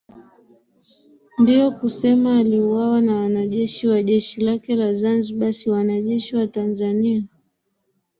Ndiyo 1.39 1.71
kusema 1.71 2.37
aliuawa 2.39 3.01
na 3.01 3.17
wanajeshi 3.17 3.87
wa 3.87 4.03
jeshi 4.03 4.41
lake 4.41 4.75
la 4.75 4.93
Zanzibar 4.93 5.53
si 5.53 5.69
Wanajeshi 5.69 6.35
wa 6.35 6.47
Tanzania 6.47 7.23